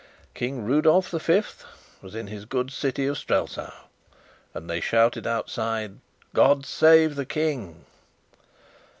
King 0.33 0.63
Rudolf 0.65 1.11
the 1.11 1.19
Fifth 1.19 1.63
was 2.01 2.15
in 2.15 2.25
his 2.25 2.45
good 2.45 2.71
city 2.71 3.05
of 3.05 3.19
Strelsau! 3.19 3.71
And 4.51 4.67
they 4.67 4.79
shouted 4.79 5.27
outside 5.27 5.97
"God 6.33 6.65
save 6.65 7.13
the 7.15 7.23
King!" 7.27 7.85